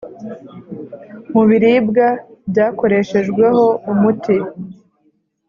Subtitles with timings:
[1.33, 2.07] mu biribwa
[2.49, 4.37] byakoreshejweho umuti